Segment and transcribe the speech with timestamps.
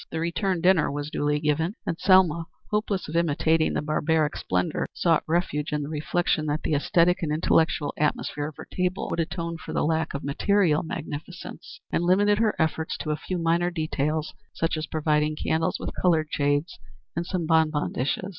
[0.09, 5.21] The return dinner was duly given, and Selma, hopeless of imitating the barbaric splendor, sought
[5.27, 9.57] refuge in the reflection that the æsthetic and intellectual atmosphere of her table would atone
[9.59, 14.33] for the lack of material magnificence, and limited her efforts to a few minor details
[14.55, 16.79] such as providing candles with colored shades
[17.15, 18.29] and some bonbon dishes.